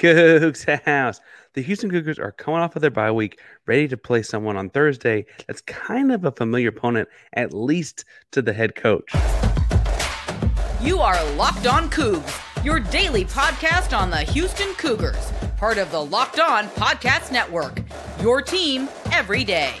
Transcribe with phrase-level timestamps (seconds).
[0.00, 1.20] Coogs House.
[1.52, 4.70] The Houston Cougars are coming off of their bye week, ready to play someone on
[4.70, 9.12] Thursday that's kind of a familiar opponent, at least to the head coach.
[10.80, 16.02] You are Locked On Coogs, your daily podcast on the Houston Cougars, part of the
[16.02, 17.82] Locked On Podcast Network.
[18.22, 19.74] Your team every day.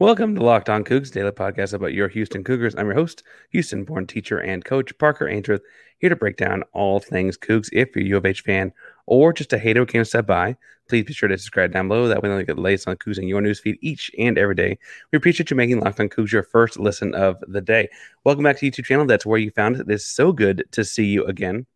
[0.00, 2.74] Welcome to Locked On Coogs, daily podcast about your Houston Cougars.
[2.74, 5.60] I'm your host, Houston born teacher and coach Parker Ainsworth,
[5.98, 7.68] here to break down all things Coogs.
[7.70, 8.72] If you're a U of H fan
[9.04, 10.56] or just a hater who came to step by,
[10.88, 12.08] please be sure to subscribe down below.
[12.08, 14.78] That way, you'll get the latest on Coogs in your newsfeed each and every day.
[15.12, 17.90] We appreciate you making Locked On Coogs your first listen of the day.
[18.24, 19.04] Welcome back to YouTube channel.
[19.04, 19.90] That's where you found it.
[19.90, 21.66] It's so good to see you again.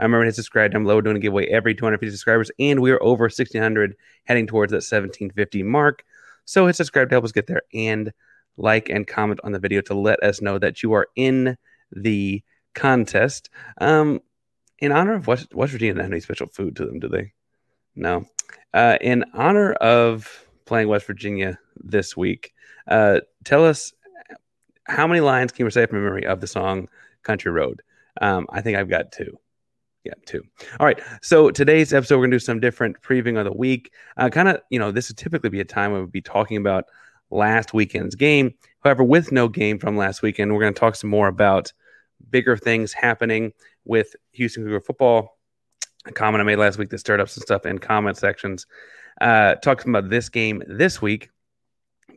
[0.00, 0.96] I remember to subscribe down below.
[0.96, 4.78] We're doing a giveaway every 250 subscribers, and we are over 1,600, heading towards that
[4.78, 6.02] 1,750 mark.
[6.48, 8.10] So hit subscribe to help us get there and
[8.56, 11.58] like and comment on the video to let us know that you are in
[11.92, 12.42] the
[12.74, 13.50] contest.
[13.82, 14.20] Um,
[14.78, 17.34] in honor of West, West Virginia, doesn't have any special food to them, do they?
[17.94, 18.24] No.
[18.72, 22.54] Uh, in honor of playing West Virginia this week,
[22.86, 23.92] uh, tell us
[24.84, 26.88] how many lines can you say from memory of the song
[27.24, 27.82] Country Road?
[28.22, 29.38] Um, I think I've got two.
[30.08, 30.42] Yeah, two.
[30.80, 30.98] All right.
[31.20, 33.92] So today's episode, we're gonna do some different previewing of the week.
[34.16, 36.86] Uh, kind of, you know, this would typically be a time we'd be talking about
[37.30, 38.54] last weekend's game.
[38.82, 41.74] However, with no game from last weekend, we're gonna talk some more about
[42.30, 43.52] bigger things happening
[43.84, 45.36] with Houston Cougar football.
[46.06, 48.66] A comment I made last week that stirred up some stuff in comment sections.
[49.20, 51.28] Uh, talking about this game this week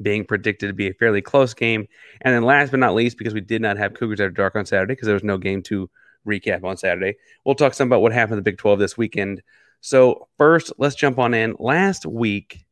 [0.01, 1.87] being predicted to be a fairly close game.
[2.21, 4.65] And then last but not least, because we did not have Cougars after dark on
[4.65, 5.89] Saturday because there was no game to
[6.27, 7.17] recap on Saturday.
[7.45, 9.41] We'll talk some about what happened in the Big 12 this weekend.
[9.81, 11.55] So, first, let's jump on in.
[11.57, 12.65] Last week,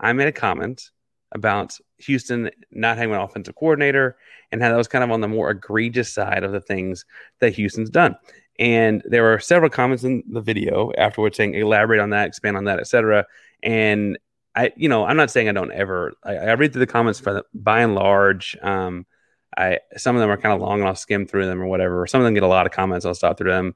[0.00, 0.90] I made a comment
[1.32, 4.16] about Houston not having an offensive coordinator
[4.50, 7.04] and how that was kind of on the more egregious side of the things
[7.38, 8.16] that Houston's done.
[8.58, 12.64] And there were several comments in the video afterwards saying, elaborate on that, expand on
[12.64, 13.26] that, etc.
[13.62, 14.18] And
[14.54, 17.20] I, you know, I'm not saying I don't ever, I, I read through the comments
[17.20, 18.56] for the, by and large.
[18.60, 19.06] Um,
[19.56, 22.06] I some of them are kind of long and I'll skim through them or whatever.
[22.06, 23.04] Some of them get a lot of comments.
[23.04, 23.74] I'll stop through them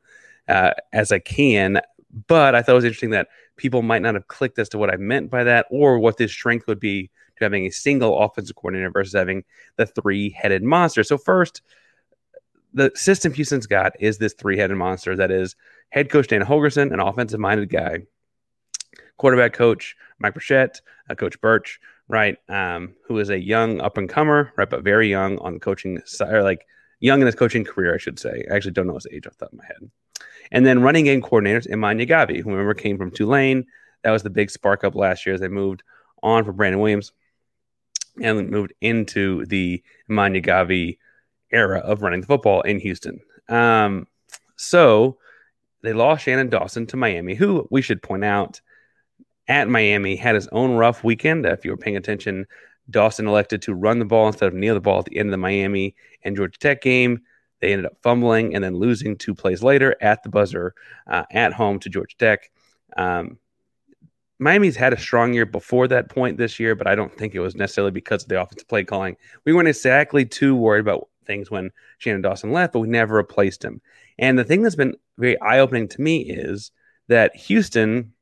[0.48, 1.80] uh, as I can.
[2.26, 4.92] But I thought it was interesting that people might not have clicked as to what
[4.92, 8.54] I meant by that or what this strength would be to having a single offensive
[8.54, 9.42] coordinator versus having
[9.76, 11.02] the three headed monster.
[11.02, 11.62] So first,
[12.72, 15.56] the system Houston's got is this three headed monster that is
[15.90, 18.00] head coach Dana Holgorsen, an offensive minded guy,
[19.16, 20.80] quarterback coach Mike Burchett,
[21.10, 22.37] uh, Coach Burch, right?
[22.48, 26.00] Um, who is a young up and comer, right, but very young on the coaching
[26.04, 26.66] side, or like
[27.00, 28.44] young in his coaching career, I should say.
[28.50, 29.91] I actually don't know his age off the top of my head.
[30.53, 33.66] And then running game coordinators, Eman Naghavi, who remember came from Tulane.
[34.03, 35.82] That was the big spark up last year as they moved
[36.22, 37.12] on from Brandon Williams
[38.20, 40.98] and moved into the Eman Naghavi
[41.50, 43.20] era of running the football in Houston.
[43.48, 44.06] Um,
[44.56, 45.19] so
[45.82, 48.60] they lost Shannon Dawson to Miami, who we should point out
[49.49, 51.47] at Miami had his own rough weekend.
[51.47, 52.47] If you were paying attention,
[52.91, 55.32] Dawson elected to run the ball instead of kneel the ball at the end of
[55.32, 57.21] the Miami and Georgia Tech game.
[57.60, 60.75] They ended up fumbling and then losing two plays later at the buzzer
[61.06, 62.50] uh, at home to Georgia Tech.
[62.97, 63.38] Um,
[64.38, 67.41] Miami's had a strong year before that point this year, but I don't think it
[67.41, 69.16] was necessarily because of the offensive play calling.
[69.44, 73.65] We weren't exactly too worried about things when Shannon Dawson left, but we never replaced
[73.65, 73.81] him.
[74.19, 76.72] And the thing that's been very eye opening to me is
[77.09, 78.12] that Houston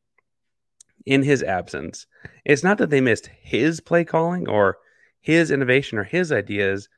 [1.07, 2.07] in his absence,
[2.45, 4.79] it's not that they missed his play calling or
[5.21, 6.89] his innovation or his ideas.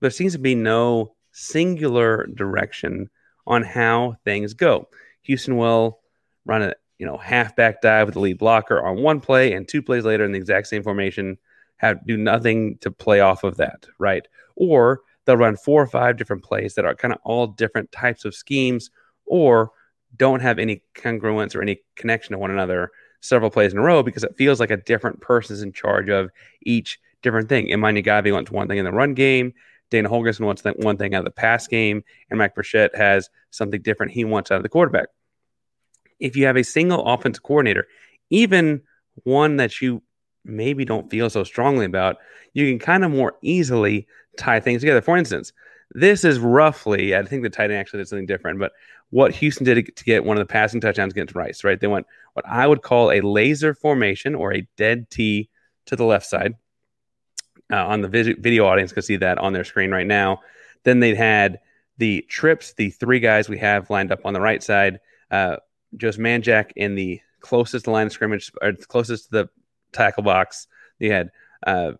[0.00, 3.10] There seems to be no singular direction
[3.46, 4.88] on how things go.
[5.22, 6.00] Houston will
[6.44, 9.82] run a you know halfback dive with the lead blocker on one play, and two
[9.82, 11.38] plays later in the exact same formation
[11.76, 14.26] have do nothing to play off of that, right?
[14.56, 18.24] Or they'll run four or five different plays that are kind of all different types
[18.24, 18.90] of schemes,
[19.26, 19.72] or
[20.16, 22.90] don't have any congruence or any connection to one another
[23.24, 26.10] several plays in a row because it feels like a different person is in charge
[26.10, 26.30] of
[26.62, 27.68] each different thing.
[27.68, 29.54] Eman Naghavi wants one thing in the run game.
[29.90, 33.30] Dana Holgorsen wants that one thing out of the pass game, and Mike Burchett has
[33.50, 35.08] something different he wants out of the quarterback.
[36.20, 37.86] If you have a single offensive coordinator,
[38.30, 38.82] even
[39.22, 40.02] one that you
[40.44, 42.16] maybe don't feel so strongly about,
[42.52, 44.06] you can kind of more easily
[44.36, 45.00] tie things together.
[45.00, 45.52] For instance,
[45.92, 48.72] this is roughly, I think the tight end actually did something different, but
[49.14, 51.78] what Houston did to get one of the passing touchdowns against Rice, right?
[51.78, 55.48] They went what I would call a laser formation or a dead T
[55.86, 56.54] to the left side.
[57.72, 60.40] Uh, on the video audience can see that on their screen right now.
[60.82, 61.60] Then they had
[61.96, 64.98] the trips, the three guys we have lined up on the right side.
[65.30, 65.58] Uh,
[65.96, 69.48] Manjack in the closest line of scrimmage, or closest to the
[69.92, 70.66] tackle box.
[70.98, 71.30] They had
[71.64, 71.92] uh,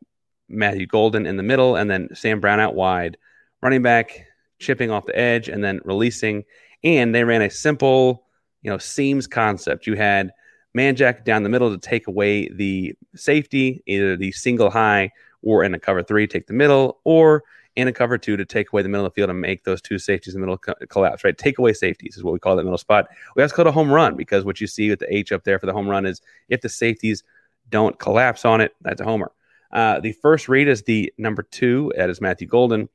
[0.48, 3.18] Matthew Golden in the middle, and then Sam Brown out wide.
[3.62, 4.26] Running back
[4.58, 6.44] chipping off the edge and then releasing.
[6.84, 8.26] And they ran a simple,
[8.62, 9.86] you know, seams concept.
[9.86, 10.32] You had
[10.76, 15.10] Manjack down the middle to take away the safety, either the single high
[15.42, 17.42] or in a cover three, take the middle, or
[17.76, 19.82] in a cover two to take away the middle of the field and make those
[19.82, 21.36] two safeties in the middle co- collapse, right?
[21.36, 23.08] Take away safeties is what we call that middle spot.
[23.34, 25.44] We also call it a home run because what you see with the H up
[25.44, 27.24] there for the home run is if the safeties
[27.70, 29.32] don't collapse on it, that's a homer.
[29.72, 32.88] Uh, the first read is the number two, that is Matthew Golden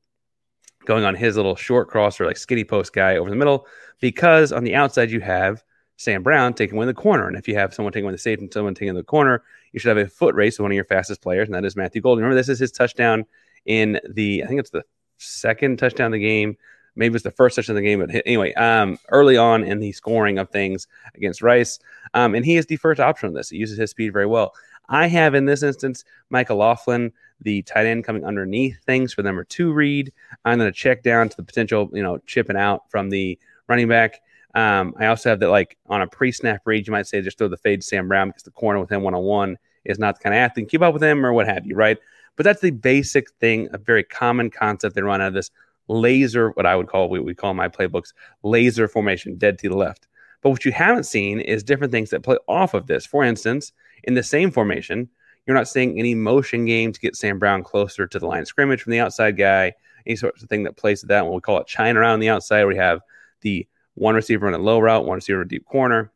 [0.90, 3.68] going on his little short cross or like skinny post guy over the middle,
[4.02, 5.64] because on the outside you have
[5.98, 7.28] Sam Brown taking away the corner.
[7.28, 9.80] And if you have someone taking away the safety and someone taking the corner, you
[9.80, 12.02] should have a foot race with one of your fastest players, and that is Matthew
[12.02, 12.24] Golden.
[12.24, 13.24] Remember, this is his touchdown
[13.68, 14.84] in the, I think it's the
[15.20, 16.58] second touchdown of the game.
[16.96, 19.92] Maybe it's the first touchdown of the game, but anyway, um, early on in the
[19.92, 21.78] scoring of things against Rice.
[22.16, 23.50] Um, and he is the first option on this.
[23.50, 24.54] He uses his speed very well.
[24.90, 29.44] I have in this instance Michael Laughlin, the tight end, coming underneath things for number
[29.44, 30.12] two read.
[30.44, 33.88] I'm going to check down to the potential, you know, chipping out from the running
[33.88, 34.22] back.
[34.56, 37.48] Um, I also have that like on a pre-snap read, you might say just throw
[37.48, 40.18] the fade to Sam Brown because the corner with him one on one is not
[40.18, 41.98] the kind of athlete keep up with him or what have you, right?
[42.36, 45.52] But that's the basic thing, a very common concept they run out of this
[45.88, 48.14] laser, what I would call, what we call my playbooks,
[48.44, 50.08] laser formation, dead to the left.
[50.42, 53.06] But what you haven't seen is different things that play off of this.
[53.06, 55.10] For instance, in the same formation,
[55.46, 58.48] you're not seeing any motion game to get Sam Brown closer to the line of
[58.48, 59.74] scrimmage from the outside guy,
[60.06, 61.26] any sort of thing that plays to that.
[61.26, 63.02] What we call it China around the outside, we have
[63.42, 66.12] the one receiver in a low route, one receiver in a deep corner.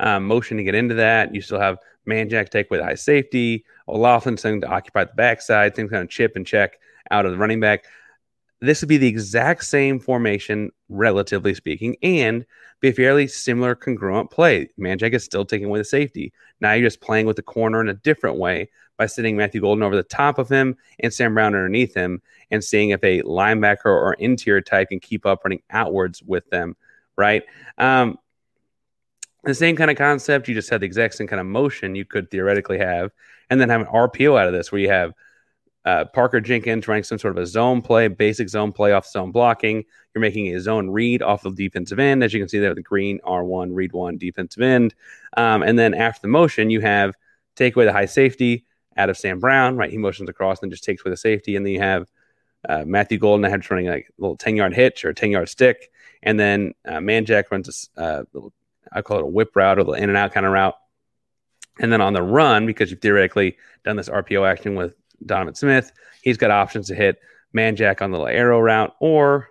[0.00, 1.34] Um, motion to get into that.
[1.34, 1.78] You still have
[2.08, 6.36] Manjack take with high safety, O'Laughlin something to occupy the backside, things kind of chip
[6.36, 6.78] and check
[7.10, 7.84] out of the running back
[8.60, 12.44] this would be the exact same formation, relatively speaking, and
[12.80, 14.68] be a fairly similar congruent play.
[14.78, 16.32] Manjack is still taking away the safety.
[16.60, 19.84] Now you're just playing with the corner in a different way by sitting Matthew Golden
[19.84, 22.20] over the top of him and Sam Brown underneath him
[22.50, 26.76] and seeing if a linebacker or interior type can keep up running outwards with them,
[27.16, 27.44] right?
[27.78, 28.18] Um,
[29.44, 30.48] the same kind of concept.
[30.48, 33.12] You just had the exact same kind of motion you could theoretically have,
[33.50, 35.14] and then have an RPO out of this where you have
[35.88, 39.32] uh, Parker Jenkins running some sort of a zone play, basic zone play off zone
[39.32, 39.84] blocking.
[40.14, 42.82] You're making a zone read off the defensive end, as you can see there, the
[42.82, 44.94] green R1, read one defensive end.
[45.34, 47.14] Um, and then after the motion, you have
[47.56, 48.66] take away the high safety
[48.98, 49.90] out of Sam Brown, right?
[49.90, 51.56] He motions across and just takes away the safety.
[51.56, 52.06] And then you have
[52.68, 55.48] uh, Matthew Golden, have running like a little 10 yard hitch or a 10 yard
[55.48, 55.90] stick.
[56.22, 58.52] And then uh, Manjack runs a, uh, little,
[58.92, 60.76] I call it a whip route or the in and out kind of route.
[61.80, 65.92] And then on the run, because you've theoretically done this RPO action with Donovan Smith.
[66.22, 67.18] He's got options to hit
[67.54, 69.48] Manjack on the little arrow route or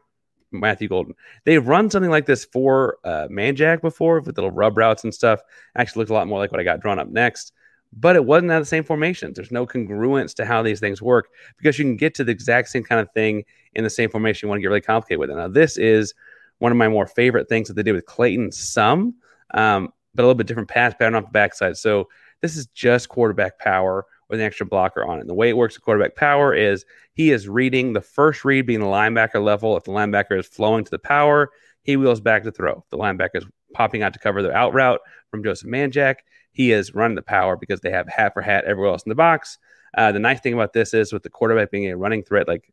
[0.52, 1.14] Matthew Golden.
[1.46, 5.42] They've run something like this for uh, Manjack before with little rub routes and stuff.
[5.76, 7.54] Actually, looked a lot more like what I got drawn up next,
[7.94, 9.36] but it wasn't out of the same formations.
[9.36, 12.70] There's no congruence to how these things work because you can get to the exact
[12.70, 13.44] same kind of thing
[13.74, 14.48] in the same formation.
[14.48, 15.36] You want to get really complicated with it.
[15.36, 16.14] Now, this is
[16.60, 18.52] one of my more favorite things that they did with Clayton.
[18.52, 19.16] Some,
[19.54, 21.78] um, but a little bit different pass pattern off the backside.
[21.78, 22.08] So
[22.42, 25.22] this is just quarterback power with an extra blocker on it.
[25.22, 28.66] And the way it works with quarterback power is he is reading the first read
[28.66, 29.78] being the linebacker level.
[29.78, 31.50] If the linebacker is flowing to the power,
[31.84, 32.84] he wheels back to throw.
[32.84, 35.00] If the linebacker is popping out to cover the out route
[35.32, 36.16] from Joseph Manjack,
[36.52, 39.16] he is running the power because they have hat for hat everywhere else in the
[39.16, 39.58] box.
[39.98, 42.72] Uh, the nice thing about this is with the quarterback being a running threat like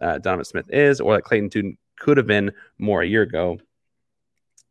[0.00, 3.58] uh, Donovan Smith is, or like Clayton Tune could have been more a year ago,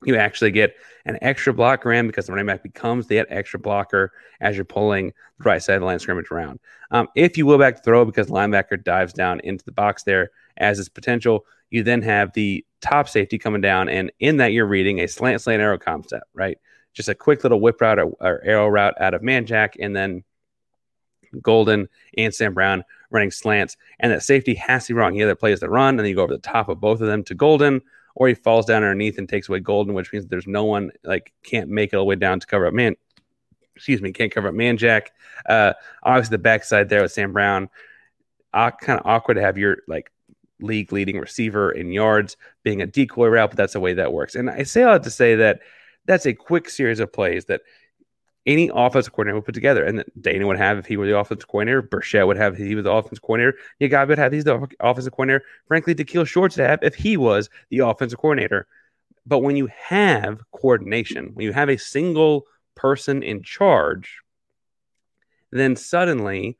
[0.03, 4.11] you actually get an extra blocker in because the running back becomes the extra blocker
[4.39, 6.59] as you're pulling the right side of the line scrimmage around.
[6.91, 10.79] Um, if you will back throw because linebacker dives down into the box there as
[10.79, 14.99] its potential, you then have the top safety coming down, and in that you're reading
[14.99, 16.57] a slant slant arrow concept, right?
[16.93, 20.23] Just a quick little whip route or, or arrow route out of Manjack, and then
[21.41, 25.13] Golden and Sam Brown running slants, and that safety has to be wrong.
[25.13, 27.07] He either plays the run, and then you go over the top of both of
[27.07, 27.81] them to Golden,
[28.15, 31.33] or he falls down underneath and takes away Golden, which means there's no one like
[31.43, 32.95] can't make it all the way down to cover up man.
[33.75, 35.07] Excuse me, can't cover up Manjack.
[35.47, 37.69] Uh, obviously the backside there with Sam Brown.
[38.53, 40.11] Uh, kind of awkward to have your like
[40.59, 44.35] league leading receiver in yards being a decoy route, but that's the way that works.
[44.35, 45.61] And I say all that to say that
[46.05, 47.61] that's a quick series of plays that
[48.45, 49.83] any offensive coordinator would put together.
[49.83, 51.81] And Dana would have if he were the offensive coordinator.
[51.83, 53.57] Burchett would have if he was the offensive coordinator.
[53.79, 55.43] Guy would have he's the offensive coordinator.
[55.67, 58.67] Frankly, Daikiel Shorts would have if he was the offensive coordinator.
[59.25, 64.21] But when you have coordination, when you have a single person in charge,
[65.51, 66.57] then suddenly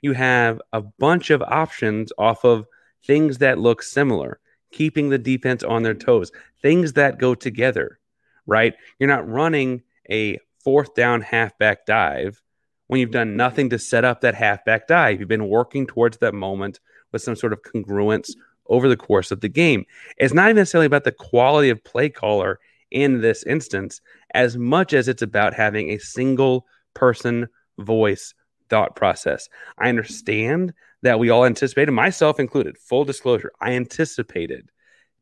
[0.00, 2.66] you have a bunch of options off of
[3.04, 6.32] things that look similar, keeping the defense on their toes,
[6.62, 7.98] things that go together,
[8.46, 8.74] right?
[8.98, 12.42] You're not running a fourth down halfback dive
[12.88, 15.18] when you've done nothing to set up that halfback dive.
[15.18, 16.78] You've been working towards that moment
[17.10, 18.32] with some sort of congruence
[18.66, 19.86] over the course of the game.
[20.18, 22.60] It's not even necessarily about the quality of play caller
[22.90, 24.02] in this instance
[24.34, 27.48] as much as it's about having a single person
[27.78, 28.34] voice
[28.68, 29.48] thought process.
[29.78, 34.70] I understand that we all anticipated, myself included, full disclosure, I anticipated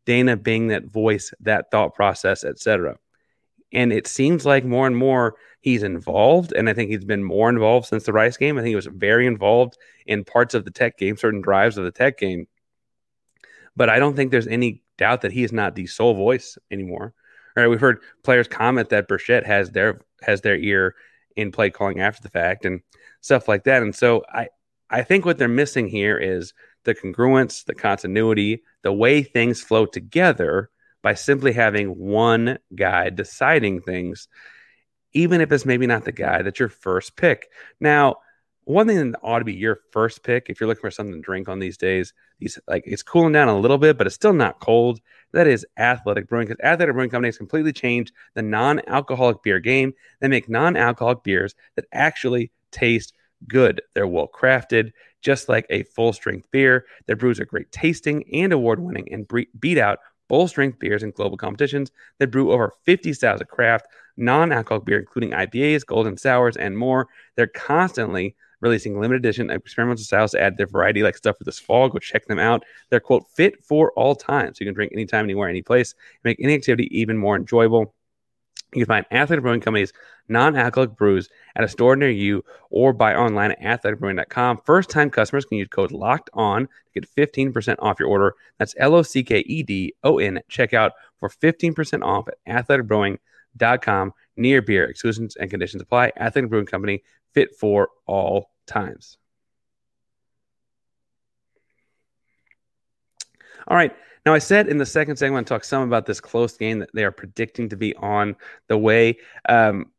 [0.07, 2.99] Dana being that voice, that thought process, etc.
[3.73, 6.53] And it seems like more and more he's involved.
[6.53, 8.57] And I think he's been more involved since the Rice game.
[8.57, 11.85] I think he was very involved in parts of the tech game, certain drives of
[11.85, 12.47] the tech game.
[13.75, 17.13] But I don't think there's any doubt that he is not the sole voice anymore.
[17.57, 20.95] All right, we've heard players comment that Burchett has their has their ear
[21.37, 22.81] in play calling after the fact and
[23.21, 23.83] stuff like that.
[23.83, 24.49] And so I
[24.89, 26.55] I think what they're missing here is
[26.85, 30.71] the congruence, the continuity, the way things flow together
[31.07, 34.27] by simply having one guy deciding things,
[35.13, 37.49] even if it's maybe not the guy that's your first pick.
[37.79, 38.17] Now,
[38.65, 41.21] one thing that ought to be your first pick if you're looking for something to
[41.21, 44.33] drink on these days, these like it's cooling down a little bit, but it's still
[44.33, 44.99] not cold.
[45.33, 49.93] That is Athletic Brewing because Athletic Brewing Company has completely changed the non-alcoholic beer game.
[50.19, 53.13] They make non-alcoholic beers that actually taste
[53.47, 53.81] good.
[53.95, 54.91] They're well crafted,
[55.23, 56.87] just like a full strength beer.
[57.07, 61.11] Their brews are great tasting and award winning and beat out full strength beers in
[61.11, 66.17] global competitions that brew over 50 styles of craft, non alcoholic beer, including IPAs, golden
[66.17, 67.09] sours, and more.
[67.37, 71.59] They're constantly releasing limited edition experimental styles to add their variety like stuff for this
[71.59, 71.89] fall.
[71.89, 72.65] Go check them out.
[72.91, 74.55] They're quote fit for all time.
[74.55, 77.95] So you can drink anytime, anywhere, any place, make any activity even more enjoyable.
[78.75, 79.93] You can find Athletic Brewing Company's
[80.29, 84.59] non-alcoholic brews at a store near you or buy online at athleticbrewing.com.
[84.65, 88.35] First-time customers can use code LOCKED ON to get 15% off your order.
[88.59, 94.13] That's L-O-C-K-E-D-O-N checkout for 15% off at athleticbrewing.com.
[94.37, 94.85] Near beer.
[94.85, 96.13] Exclusions and conditions apply.
[96.19, 99.17] Athletic Brewing Company, fit for all times.
[103.69, 103.95] All right.
[104.27, 106.57] Now, I said in the second segment, I want to talk some about this close
[106.57, 108.35] game that they are predicting to be on
[108.67, 109.19] the way.
[109.49, 109.93] Um,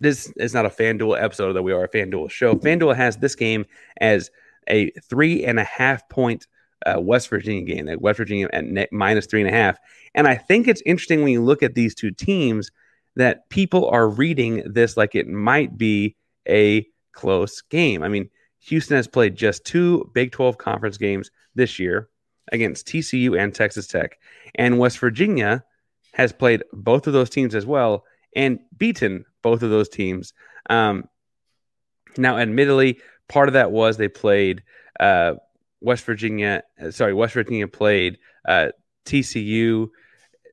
[0.00, 2.54] this is not a FanDuel episode, though we are a FanDuel show.
[2.54, 3.66] FanDuel has this game
[4.00, 4.30] as
[4.66, 6.46] a three and a half point
[6.86, 9.78] uh, West Virginia game, like West Virginia at minus three and a half.
[10.14, 12.70] And I think it's interesting when you look at these two teams
[13.16, 16.16] that people are reading this like it might be
[16.48, 18.02] a close game.
[18.02, 22.08] I mean, Houston has played just two Big 12 conference games this year
[22.52, 24.18] against TCU and Texas Tech.
[24.54, 25.64] And West Virginia
[26.12, 28.04] has played both of those teams as well
[28.34, 30.32] and beaten both of those teams.
[30.68, 31.08] Um,
[32.16, 34.62] now, admittedly, part of that was they played
[34.98, 35.34] uh,
[35.80, 36.62] West Virginia.
[36.90, 38.68] Sorry, West Virginia played uh,
[39.06, 39.88] TCU,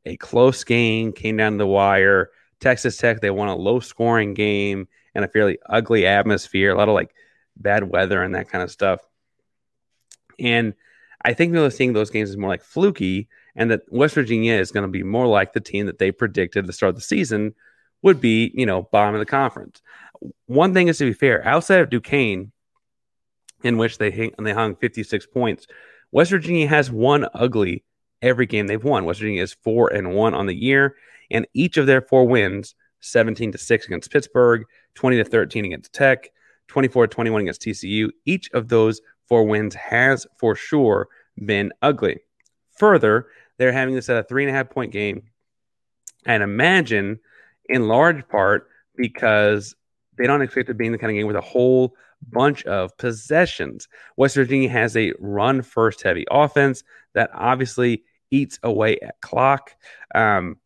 [0.06, 2.30] a close game, came down to the wire.
[2.60, 6.90] Texas Tech, they won a low scoring game and a fairly ugly atmosphere, a lot
[6.90, 7.14] of like
[7.56, 9.02] bad weather and that kind of stuff.
[10.40, 10.74] And
[11.28, 14.72] I think we're seeing those games is more like fluky, and that West Virginia is
[14.72, 17.02] going to be more like the team that they predicted at the start of the
[17.02, 17.54] season
[18.02, 19.82] would be, you know, bottom of the conference.
[20.46, 22.54] One thing is to be fair, outside of Duquesne,
[23.62, 25.68] in which they hang, they hung 56 points,
[26.14, 27.84] West Virginia has won ugly
[28.22, 29.04] every game they've won.
[29.04, 30.96] West Virginia is four and one on the year,
[31.30, 34.64] and each of their four wins 17 to 6 against Pittsburgh,
[34.96, 36.32] 20 to 13 against Tech,
[36.70, 38.12] 24 to 21 against TCU.
[38.24, 41.10] Each of those four wins has for sure
[41.44, 42.20] been ugly.
[42.78, 43.28] Further,
[43.58, 45.24] they're having this at a three and a half point game.
[46.26, 47.20] And imagine
[47.70, 49.76] in large part because
[50.18, 51.94] they don't expect it being the kind of game with a whole
[52.32, 53.88] bunch of possessions.
[54.16, 59.76] West Virginia has a run first heavy offense that obviously eats away at clock.
[60.14, 60.58] Um,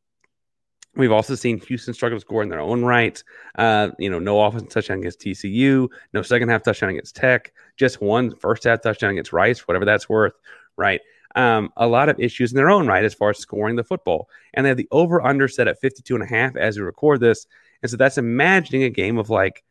[0.96, 3.22] We've also seen Houston struggle to score in their own right.
[3.58, 8.02] Uh, you know, no offensive touchdown against TCU, no second half touchdown against Tech, just
[8.02, 10.34] one first half touchdown against Rice, whatever that's worth,
[10.82, 11.02] right?
[11.36, 14.28] Um, a lot of issues in their own right as far as scoring the football.
[14.54, 17.22] And they have the over under set at 52 and a half as we record
[17.22, 17.48] this.
[17.82, 19.64] And so that's imagining a game of like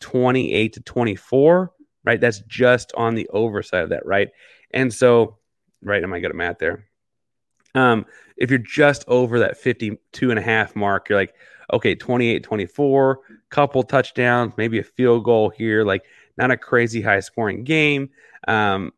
[0.00, 1.72] 28 to 24,
[2.04, 2.20] right?
[2.20, 4.30] That's just on the over side of that, right?
[4.72, 5.38] And so,
[5.82, 6.86] right, am I good at math there?
[7.74, 8.06] Um,
[8.36, 11.34] if you're just over that 52 and a half mark, you're like,
[11.72, 16.04] okay, 28 24, couple touchdowns, maybe a field goal here, like
[16.36, 18.10] not a crazy high scoring game.
[18.48, 18.92] Um,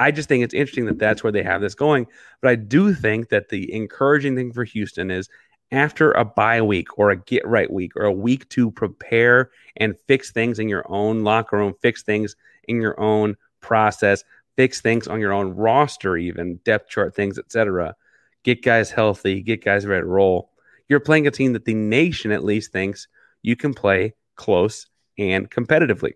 [0.00, 2.06] I just think it's interesting that that's where they have this going.
[2.40, 5.28] But I do think that the encouraging thing for Houston is
[5.70, 9.94] after a bye week or a get right week or a week to prepare and
[10.08, 12.34] fix things in your own locker room, fix things
[12.66, 14.24] in your own process,
[14.56, 17.94] fix things on your own roster, even depth chart things, etc
[18.42, 20.50] get guys healthy, get guys ready to roll.
[20.88, 23.08] You're playing a team that the nation at least thinks
[23.42, 24.86] you can play close
[25.18, 26.12] and competitively.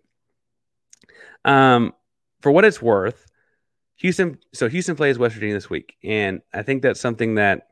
[1.45, 1.93] Um,
[2.41, 3.27] for what it's worth,
[3.97, 4.39] Houston.
[4.53, 7.69] So Houston plays West Virginia this week, and I think that's something that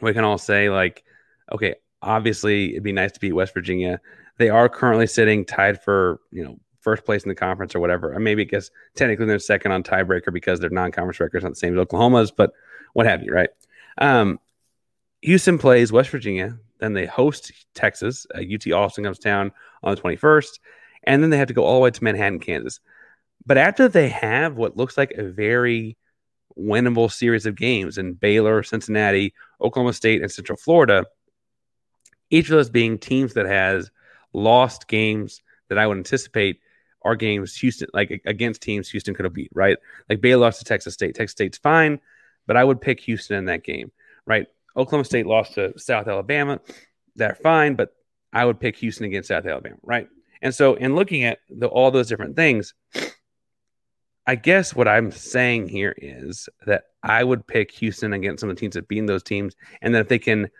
[0.00, 1.04] we can all say like,
[1.52, 4.00] okay, obviously it'd be nice to beat West Virginia.
[4.38, 8.14] They are currently sitting tied for you know first place in the conference or whatever.
[8.14, 11.76] Or maybe because technically they're second on tiebreaker because their non-conference records not the same
[11.76, 12.52] as Oklahoma's, but
[12.92, 13.50] what have you, right?
[13.98, 14.38] Um,
[15.22, 18.24] Houston plays West Virginia, then they host Texas.
[18.32, 19.50] Uh, UT Austin comes down
[19.82, 20.60] on the 21st,
[21.02, 22.78] and then they have to go all the way to Manhattan, Kansas.
[23.46, 25.96] But after they have what looks like a very
[26.58, 31.06] winnable series of games in Baylor, Cincinnati, Oklahoma State, and Central Florida,
[32.30, 33.90] each of those being teams that has
[34.32, 36.60] lost games that I would anticipate
[37.02, 39.76] are games Houston like against teams Houston could have beat, right?
[40.10, 41.14] Like Baylor lost to Texas State.
[41.14, 42.00] Texas State's fine,
[42.46, 43.92] but I would pick Houston in that game,
[44.26, 44.48] right?
[44.76, 46.60] Oklahoma State lost to South Alabama.
[47.14, 47.94] They're fine, but
[48.32, 50.08] I would pick Houston against South Alabama, right?
[50.42, 52.74] And so, in looking at the, all those different things,
[54.26, 58.56] I guess what I'm saying here is that I would pick Houston against some of
[58.56, 60.50] the teams that beat those teams, and that if they can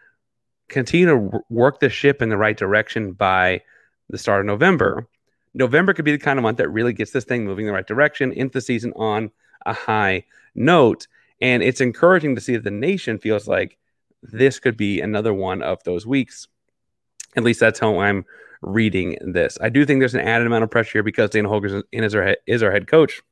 [0.68, 3.62] continue to work the ship in the right direction by
[4.08, 5.08] the start of November,
[5.54, 7.74] November could be the kind of month that really gets this thing moving in the
[7.74, 9.30] right direction into the season on
[9.64, 11.06] a high note.
[11.40, 13.78] And it's encouraging to see that the nation feels like
[14.22, 16.46] this could be another one of those weeks.
[17.36, 18.24] At least that's how I'm
[18.62, 19.58] reading this.
[19.60, 22.36] I do think there's an added amount of pressure here because Dana Holgorsen is our
[22.46, 23.22] is our head coach.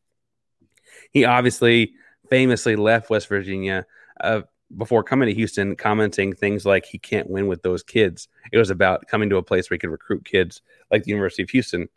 [1.15, 1.95] He obviously
[2.29, 3.87] famously left West Virginia
[4.21, 4.43] uh,
[4.77, 8.29] before coming to Houston, commenting things like he can't win with those kids.
[8.53, 11.45] It was about coming to a place where he could recruit kids like the University
[11.45, 11.89] of Houston.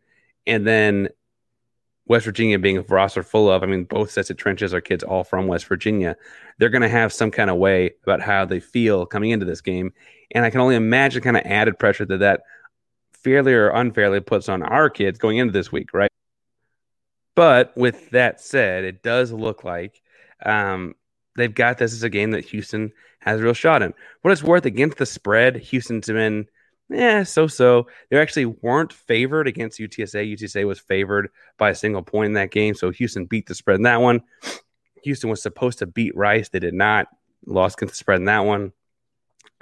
[0.46, 1.10] And then
[2.06, 5.04] West Virginia being a roster full of, I mean, both sets of trenches are kids
[5.04, 6.16] all from West Virginia.
[6.60, 9.62] They're going to have some kind of way about how they feel coming into this
[9.62, 9.92] game.
[10.32, 12.42] And I can only imagine kind of added pressure that that
[13.14, 16.12] fairly or unfairly puts on our kids going into this week, right?
[17.38, 20.02] But with that said, it does look like
[20.44, 20.96] um,
[21.36, 23.94] they've got this as a game that Houston has a real shot in.
[24.24, 26.48] What it's worth against the spread, Houston's been
[26.90, 27.90] yeah, so so.
[28.10, 30.36] They actually weren't favored against UTSA.
[30.36, 32.74] UTSA was favored by a single point in that game.
[32.74, 34.22] So Houston beat the spread in that one.
[35.04, 36.50] Houston was supposed to beat Rice.
[36.50, 37.08] They did not.
[37.46, 38.72] Lost against the spread in that one.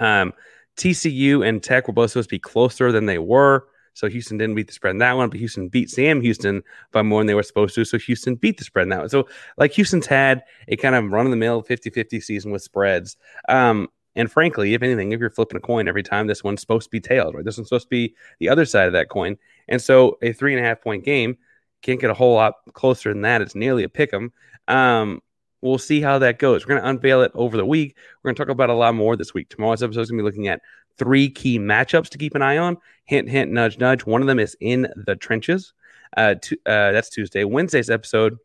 [0.00, 0.32] Um,
[0.78, 3.66] TCU and Tech were both supposed to be closer than they were.
[3.96, 7.00] So Houston didn't beat the spread in that one, but Houston beat Sam Houston by
[7.00, 7.84] more than they were supposed to.
[7.86, 9.08] So Houston beat the spread in that one.
[9.08, 12.60] So like Houston's had a kind of run of the mill 50 50 season with
[12.60, 13.16] spreads.
[13.48, 16.84] Um, and frankly, if anything, if you're flipping a coin every time, this one's supposed
[16.84, 17.44] to be tailed, right?
[17.44, 19.38] This one's supposed to be the other side of that coin.
[19.66, 21.38] And so a three and a half point game
[21.80, 23.40] can't get a whole lot closer than that.
[23.40, 24.30] It's nearly a pick 'em.
[24.68, 25.22] Um,
[25.62, 26.66] we'll see how that goes.
[26.66, 27.96] We're going to unveil it over the week.
[28.22, 29.48] We're going to talk about a lot more this week.
[29.48, 30.60] Tomorrow's episode is going to be looking at
[30.98, 32.78] three key matchups to keep an eye on.
[33.04, 34.04] Hint, hint, nudge, nudge.
[34.04, 35.72] One of them is in the trenches.
[36.16, 36.34] Uh,
[36.66, 37.44] uh, that's Tuesday.
[37.44, 38.38] Wednesday's episode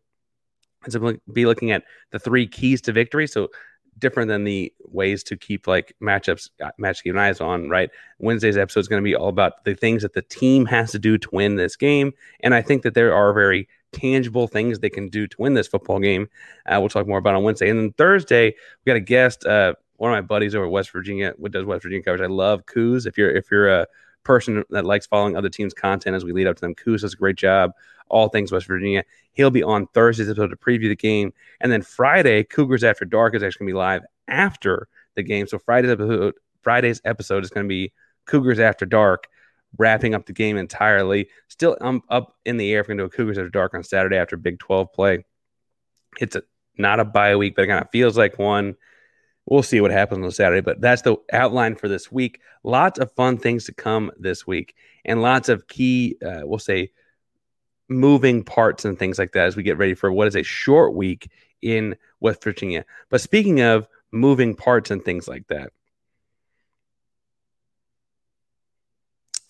[0.85, 3.27] is going to be looking at the three keys to victory.
[3.27, 3.49] So
[3.99, 8.57] different than the ways to keep like matchups uh, match keep eyes on right wednesday's
[8.57, 11.17] episode is going to be all about the things that the team has to do
[11.17, 12.11] to win this game
[12.41, 15.67] and i think that there are very tangible things they can do to win this
[15.67, 16.27] football game
[16.67, 19.73] uh, we'll talk more about on wednesday and then thursday we got a guest uh,
[20.01, 23.05] one of my buddies over west virginia what does west virginia coverage i love Coos.
[23.05, 23.87] if you're if you're a
[24.23, 27.13] person that likes following other teams content as we lead up to them Coos does
[27.13, 27.71] a great job
[28.11, 29.03] all things West Virginia.
[29.31, 31.33] He'll be on Thursday's episode to preview the game.
[31.61, 35.47] And then Friday, Cougars After Dark is actually going to be live after the game.
[35.47, 37.93] So Friday's episode, Friday's episode is going to be
[38.25, 39.27] Cougars After Dark,
[39.77, 41.29] wrapping up the game entirely.
[41.47, 43.73] Still um, up in the air if we're going to do a Cougars After Dark
[43.73, 45.25] on Saturday after Big 12 play.
[46.19, 46.43] It's a,
[46.77, 48.75] not a bye week, but it kind of feels like one.
[49.45, 52.41] We'll see what happens on Saturday, but that's the outline for this week.
[52.63, 56.91] Lots of fun things to come this week, and lots of key, uh, we'll say,
[57.89, 60.93] moving parts and things like that as we get ready for what is a short
[60.93, 61.29] week
[61.61, 62.85] in West Virginia.
[63.09, 65.73] But speaking of moving parts and things like that,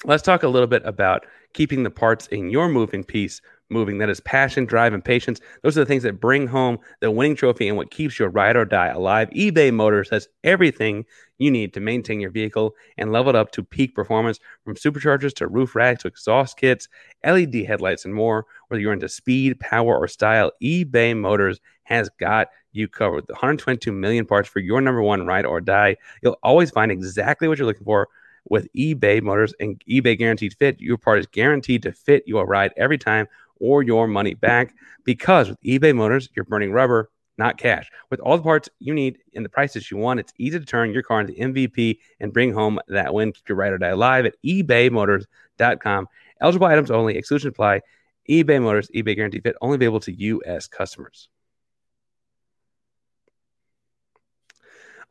[0.03, 3.97] let's talk a little bit about keeping the parts in your moving piece moving.
[3.97, 5.39] That is passion, drive, and patience.
[5.63, 8.55] Those are the things that bring home the winning trophy and what keeps your ride
[8.55, 9.29] or die alive.
[9.31, 11.05] eBay Motors has everything
[11.37, 15.33] you need to maintain your vehicle and level it up to peak performance from superchargers
[15.33, 16.87] to roof racks to exhaust kits,
[17.25, 18.45] LED headlights, and more.
[18.67, 23.27] Whether you're into speed, power, or style, eBay Motors has got you covered.
[23.27, 25.97] The 122 million parts for your number one ride or die.
[26.21, 28.07] You'll always find exactly what you're looking for
[28.49, 30.79] with eBay Motors and eBay Guaranteed Fit.
[30.79, 33.27] Your part is guaranteed to fit your ride every time
[33.61, 34.73] or your money back
[35.05, 37.89] because with eBay Motors, you're burning rubber, not cash.
[38.09, 40.91] With all the parts you need and the prices you want, it's easy to turn
[40.91, 43.31] your car into MVP and bring home that win.
[43.31, 46.07] Keep your ride or die alive at ebaymotors.com.
[46.41, 47.17] Eligible items only.
[47.17, 47.81] Exclusion apply.
[48.29, 50.67] eBay Motors, eBay Guarantee Fit, only available to U.S.
[50.67, 51.29] customers.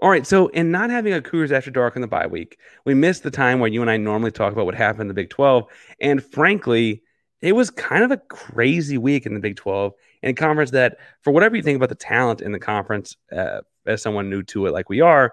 [0.02, 2.94] All right, so in not having a Cougars After Dark in the bye week, we
[2.94, 5.28] missed the time where you and I normally talk about what happened in the Big
[5.28, 5.66] 12.
[6.00, 7.02] And frankly,
[7.42, 11.32] it was kind of a crazy week in the Big 12 and conference that, for
[11.32, 14.72] whatever you think about the talent in the conference, uh, as someone new to it
[14.72, 15.32] like we are,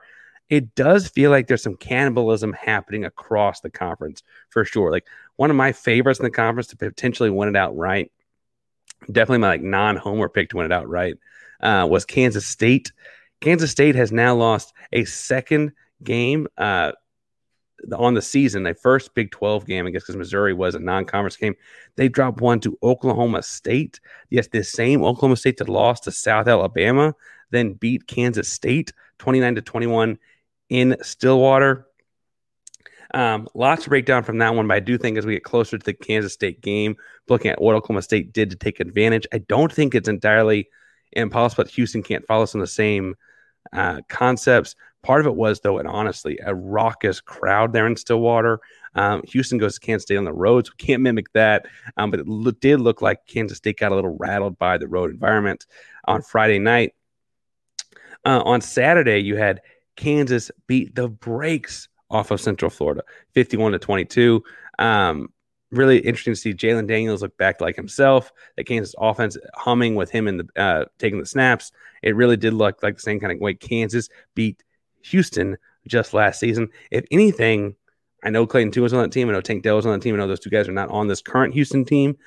[0.49, 4.91] it does feel like there's some cannibalism happening across the conference for sure.
[4.91, 8.11] Like one of my favorites in the conference to potentially win it outright,
[9.11, 11.15] definitely my like non-homer pick to win it outright,
[11.59, 12.93] uh, was Kansas State.
[13.41, 16.93] Kansas State has now lost a second game uh,
[17.97, 21.05] on the season, a first Big 12 game, I guess, because Missouri was a non
[21.05, 21.55] conference game.
[21.95, 23.99] They dropped one to Oklahoma State.
[24.29, 27.15] Yes, the same Oklahoma State that lost to South Alabama,
[27.51, 30.17] then beat Kansas State 29 to 21
[30.69, 31.87] in Stillwater.
[33.13, 35.43] Um, lots to break down from that one, but I do think as we get
[35.43, 36.97] closer to the Kansas State game,
[37.29, 40.67] looking at what Oklahoma State did to take advantage, I don't think it's entirely
[41.13, 43.15] impossible that Houston can't follow some of the same
[43.71, 44.75] uh, concepts.
[45.07, 48.59] Part of it was, though, and honestly, a raucous crowd there in Stillwater.
[48.93, 51.65] Um, Houston goes to Kansas State on the road, so we can't mimic that.
[51.95, 54.85] Um, but it lo- did look like Kansas State got a little rattled by the
[54.89, 55.65] road environment
[56.09, 56.93] on Friday night.
[58.25, 59.61] Uh, on Saturday, you had
[59.95, 63.01] Kansas beat the brakes off of Central Florida,
[63.33, 64.43] 51 to 22.
[64.77, 65.29] Um,
[65.71, 68.33] really interesting to see Jalon Daniels look back like himself.
[68.57, 71.71] The Kansas offense humming with him the uh, taking the snaps.
[72.03, 74.61] It really did look like the same kind of way Kansas beat
[75.07, 76.69] Houston just last season.
[76.91, 77.75] If anything,
[78.23, 79.29] I know Clayton Tune was on that team.
[79.29, 80.15] I know Tank Dell was on that team.
[80.15, 82.17] I know those two guys are not on this current Houston team.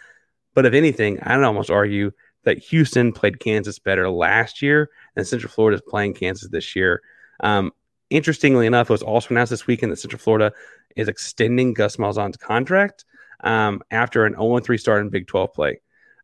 [0.55, 2.13] But if anything, I'd almost argue
[2.45, 7.03] that Houston played Kansas better last year, and Central Florida is playing Kansas this year.
[7.41, 7.73] Um,
[8.09, 10.53] interestingly enough, it was also announced this weekend that Central Florida
[10.97, 13.05] is extending Gus Malzahn's contract
[13.45, 15.81] um, after an 0 3 start in Big 12 play.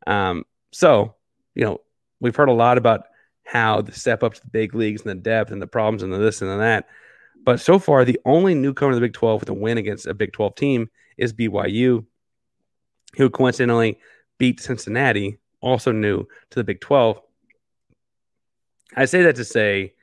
[0.06, 1.14] Um, so,
[1.54, 1.80] you know,
[2.20, 3.06] we've heard a lot about
[3.46, 6.12] how the step up to the big leagues and the depth and the problems and
[6.12, 6.88] the this and the that.
[7.44, 10.14] But so far, the only newcomer to the Big 12 with a win against a
[10.14, 12.04] Big 12 team is BYU,
[13.16, 14.00] who coincidentally
[14.36, 17.20] beat Cincinnati, also new to the Big 12.
[18.96, 19.94] I say that to say,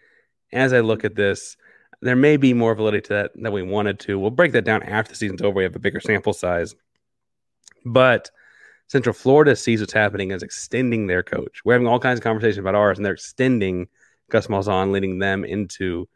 [0.53, 1.57] as I look at this,
[2.01, 4.17] there may be more validity to that than we wanted to.
[4.17, 5.55] We'll break that down after the season's over.
[5.55, 6.75] We have a bigger sample size.
[7.85, 8.31] But
[8.93, 11.65] Central Florida sees what's happening as extending their coach.
[11.65, 13.87] We're having all kinds of conversations about ours, and they're extending
[14.29, 16.07] Gus Malzahn, leading them into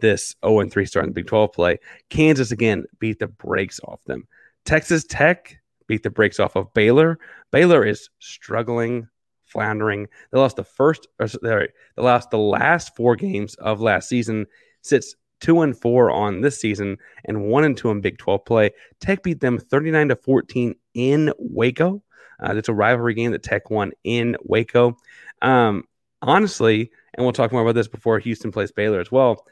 [0.00, 1.78] this 0 3 start in the Big 12 play.
[2.10, 4.28] Kansas again beat the brakes off them.
[4.66, 7.18] Texas Tech beat the brakes off of Baylor.
[7.50, 9.08] Baylor is struggling,
[9.46, 10.06] floundering.
[10.30, 14.44] They lost the first, or sorry, they lost the last four games of last season.
[14.82, 18.70] Sits two and four on this season, and one and two in Big 12 play.
[19.00, 22.02] Tech beat them 39 to 14 in Waco.
[22.40, 24.96] Uh, that's a rivalry game that Tech won in Waco.
[25.42, 25.84] Um,
[26.22, 29.46] honestly, and we'll talk more about this before Houston plays Baylor as well.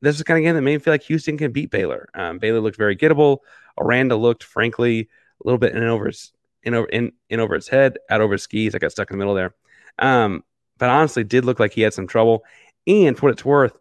[0.00, 2.08] This is kind of game that made me feel like Houston can beat Baylor.
[2.14, 3.38] Um, Baylor looked very gettable.
[3.78, 7.68] Aranda looked, frankly, a little bit in over his, in over in, in over his
[7.68, 8.74] head, out over his skis.
[8.74, 9.54] I got stuck in the middle there.
[9.98, 10.44] Um,
[10.78, 12.44] but honestly, did look like he had some trouble.
[12.86, 13.76] And for what it's worth,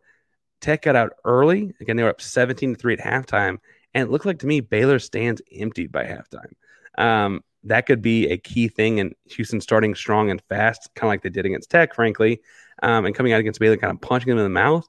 [0.65, 1.75] Tech got out early.
[1.79, 3.59] Again, they were up 17 to 3 at halftime.
[3.93, 6.53] And it looked like to me Baylor stands emptied by halftime.
[6.97, 11.11] Um, that could be a key thing in Houston starting strong and fast, kind of
[11.11, 12.41] like they did against Tech, frankly,
[12.81, 14.87] um, and coming out against Baylor, kind of punching them in the mouth.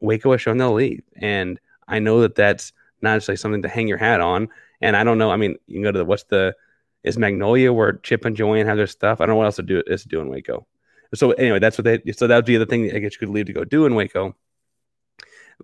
[0.00, 1.02] Waco has shown they'll lead.
[1.16, 4.48] And I know that that's not necessarily something to hang your hat on.
[4.80, 5.30] And I don't know.
[5.30, 6.56] I mean, you can go to the what's the
[7.02, 9.20] is Magnolia where Chip and Joanne have their stuff.
[9.20, 10.66] I don't know what else to do is to do in Waco.
[11.12, 12.12] So anyway, that's what they.
[12.12, 13.94] So that would be the thing I guess you could leave to go do in
[13.94, 14.34] Waco.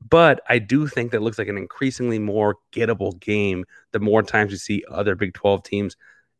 [0.09, 4.53] But I do think that looks like an increasingly more gettable game the more times
[4.53, 5.97] you see other Big 12 teams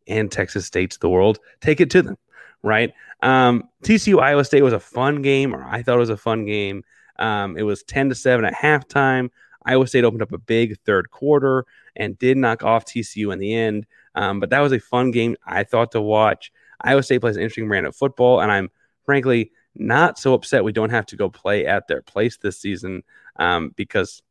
[0.07, 2.17] and Texas States the world take it to them,
[2.63, 2.93] right?
[3.23, 6.45] Um, TCU Iowa State was a fun game, or I thought it was a fun
[6.45, 6.85] game.
[7.19, 9.31] Um, it was 10 to 7 at halftime.
[9.65, 13.55] Iowa State opened up a big third quarter and did knock off TCU in the
[13.55, 13.87] end.
[14.15, 16.51] Um, but that was a fun game, I thought, to watch.
[16.81, 18.71] Iowa State plays an interesting brand of football, and I'm
[19.05, 23.03] frankly not so upset we don't have to go play at their place this season
[23.37, 24.23] um, because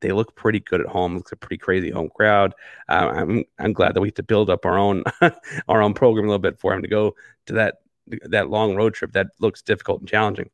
[0.00, 1.16] they look pretty good at home.
[1.16, 2.54] Looks a pretty crazy home crowd.
[2.88, 5.04] Uh, I'm I'm glad that we have to build up our own
[5.68, 7.14] our own program a little bit for him to go
[7.46, 7.76] to that
[8.24, 10.50] that long road trip that looks difficult and challenging.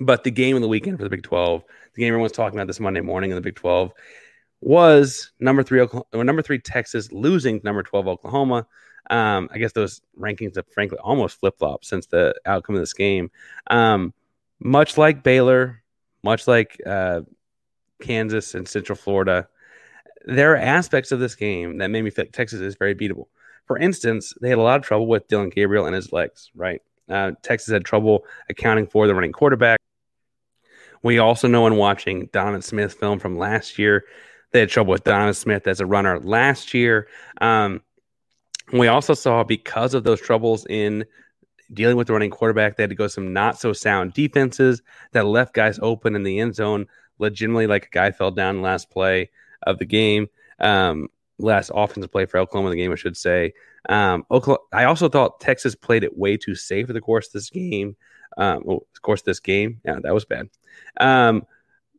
[0.00, 1.64] But the game of the weekend for the Big 12,
[1.94, 3.92] the game everyone's talking about this Monday morning in the Big 12,
[4.60, 8.66] was number three Oklahoma, number three Texas losing number 12 Oklahoma.
[9.08, 12.92] Um, I guess those rankings have frankly almost flip flopped since the outcome of this
[12.92, 13.30] game.
[13.68, 14.12] Um,
[14.58, 15.82] much like Baylor,
[16.26, 17.20] much like uh,
[18.02, 19.48] Kansas and Central Florida,
[20.24, 23.28] there are aspects of this game that made me like Texas is very beatable.
[23.66, 26.82] For instance, they had a lot of trouble with Dillon Gabriel and his legs, right?
[27.08, 29.78] Uh, Texas had trouble accounting for the running quarterback.
[31.02, 34.04] We also know in watching Donovan Smith film from last year,
[34.50, 37.06] they had trouble with Donovan Smith as a runner last year.
[37.40, 37.82] Um,
[38.72, 41.04] we also saw because of those troubles in
[41.72, 45.26] dealing with the running quarterback, they had to go some not so sound defenses that
[45.26, 46.86] left guys open in the end zone.
[47.18, 49.30] Legitimately, like a guy fell down last play
[49.62, 50.28] of the game,
[50.60, 53.54] um, last offensive play for Oklahoma in the game, I should say.
[53.88, 57.32] Um, Oklahoma, I also thought Texas played it way too safe for the course of
[57.32, 57.96] this game.
[58.36, 60.50] Um, of course, this game, yeah, that was bad.
[61.00, 61.46] Um,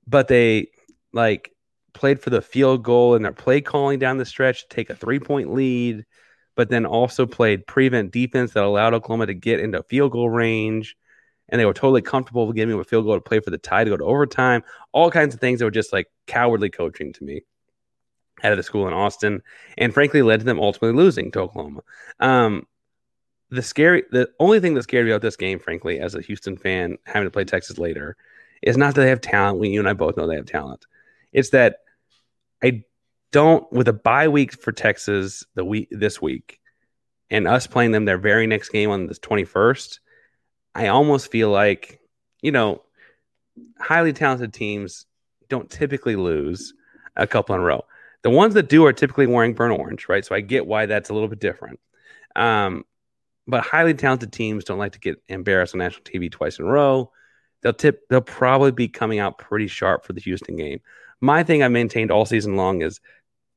[0.06, 0.70] but they
[1.14, 1.52] like
[1.94, 4.96] played for the field goal and their play calling down the stretch to take a
[4.96, 6.06] three point lead,
[6.58, 10.98] but then also played prevent defense that allowed Oklahoma to get into field goal range.
[11.50, 13.90] And they were totally comfortable giving a field goal to play for the tie to
[13.90, 14.64] go to overtime.
[14.92, 17.44] All kinds of things that were just like cowardly coaching to me
[18.44, 19.42] out of the school in Austin,
[19.78, 21.82] and frankly led to them ultimately losing to Oklahoma.
[22.20, 22.68] Um,
[23.50, 26.58] the scary, the only thing that scared me about this game, frankly, as a Houston
[26.58, 28.18] fan having to play Texas later,
[28.62, 29.60] is not that they have talent.
[29.60, 30.86] We, you and I both know they have talent.
[31.32, 31.78] It's that
[32.64, 32.84] I
[33.32, 36.60] don't, with a bye week for Texas the week this week,
[37.30, 40.00] and us playing them their very next game on the twenty first.
[40.76, 42.00] I almost feel like,
[42.42, 42.84] you know,
[43.80, 45.06] highly talented teams
[45.50, 46.74] don't typically lose
[47.16, 47.84] a couple in a row.
[48.22, 50.24] The ones that do are typically wearing burnt orange, right?
[50.24, 51.80] So I get why that's a little bit different.
[52.36, 52.86] Um,
[53.48, 56.68] but highly talented teams don't like to get embarrassed on national TV twice in a
[56.70, 57.12] row.
[57.62, 58.08] They'll tip.
[58.10, 60.82] They'll probably be coming out pretty sharp for the Houston game.
[61.22, 63.00] My thing I maintained all season long is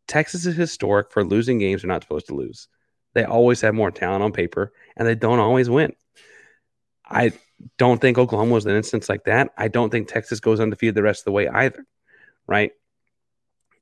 [0.06, 2.68] Texas is historic for losing games they're not supposed to lose.
[3.14, 5.94] They always have more talent on paper, and they don't always win.
[7.04, 7.32] I
[7.76, 9.50] don't think Oklahoma was an instance like that.
[9.56, 11.84] I don't think Texas goes undefeated the rest of the way either.
[12.46, 12.72] Right.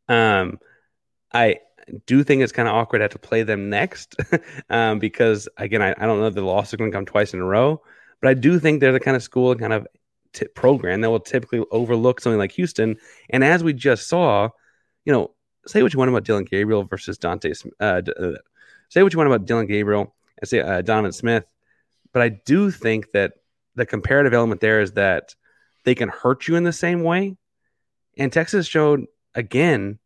[0.08, 0.58] Um,
[1.32, 1.60] I
[2.06, 4.16] do think it's kind of awkward to have to play them next
[4.70, 7.40] um, because, again, I, I don't know the loss is going to come twice in
[7.40, 7.82] a row,
[8.20, 9.86] but I do think they're the kind of school and kind of
[10.32, 12.96] t- program that will typically overlook something like Houston.
[13.30, 14.50] And as we just saw,
[15.04, 15.32] you know,
[15.68, 17.52] say what you want about Dillon Gabriel versus Dante.
[17.80, 18.32] Uh, uh,
[18.88, 21.44] say what you want about Dillon Gabriel and say uh, Donovan Smith,
[22.12, 23.34] but I do think that
[23.74, 25.34] the comparative element there is that
[25.84, 27.36] they can hurt you in the same way.
[28.18, 29.98] And Texas showed again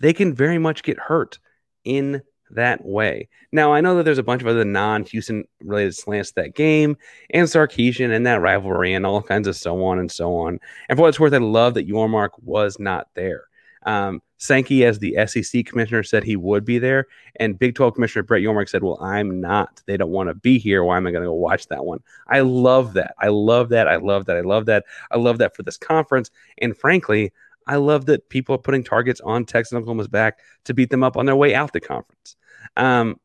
[0.00, 1.38] they can very much get hurt
[1.84, 3.28] in that way.
[3.52, 6.54] Now, I know that there's a bunch of other non Houston related slants to that
[6.54, 6.96] game
[7.30, 10.58] and Sarkisian and that rivalry and all kinds of so on and so on.
[10.88, 13.44] And for what it's worth, I love that Yormark was not there.
[13.84, 18.22] Um, Sankey, as the SEC commissioner, said he would be there, and Big 12 Commissioner
[18.22, 19.82] Brett Yormark said, Well, I'm not.
[19.86, 20.82] They don't want to be here.
[20.82, 22.00] Why am I going to go watch that one?
[22.26, 23.14] I love that.
[23.18, 23.86] I love that.
[23.86, 24.38] I love that.
[24.38, 24.86] I love that.
[25.10, 26.30] I love that for this conference.
[26.56, 27.32] And frankly,
[27.66, 31.04] I love that people are putting targets on Texas and Oklahoma's back to beat them
[31.04, 32.36] up on their way out the conference.
[32.78, 33.20] Um,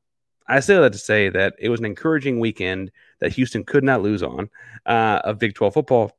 [0.49, 4.01] I say that to say that it was an encouraging weekend that Houston could not
[4.01, 4.49] lose on
[4.85, 6.11] uh, of Big 12 football.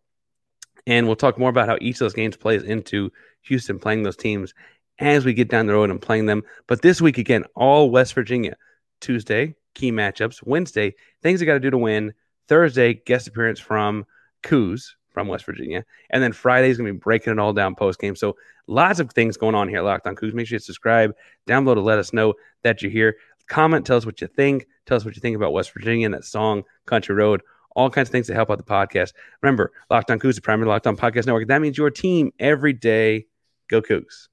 [0.87, 4.17] And we'll talk more about how each of those games plays into Houston playing those
[4.17, 4.55] teams
[4.99, 6.43] as we get down the road and playing them.
[6.67, 8.57] But this week, again, all West Virginia.
[9.01, 10.47] Tuesday, key matchups.
[10.47, 12.15] Wednesday, things they got to do to win.
[12.49, 14.07] Thursday, guest appearance from
[14.43, 15.85] Coos, from West Virginia.
[16.11, 18.17] And then Friday is going to be breaking it all down post game.
[18.17, 20.35] So lots of things going on here Locked on Coogs.
[20.35, 21.15] Make sure you subscribe,
[21.47, 23.17] download to let us know that you're here.
[23.49, 24.67] Comment, tell us what you think.
[24.87, 27.43] Tell us what you think about West Virginia and that song, Country Road.
[27.75, 29.13] All kinds of things to help out the podcast.
[29.43, 31.47] Remember, Locked on Coogs, the primary Locked on Podcast Network.
[31.49, 33.27] That means your team every day.
[33.69, 34.29] Go Coogs.